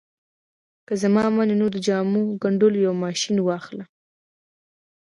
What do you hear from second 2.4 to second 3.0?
ګنډلو یو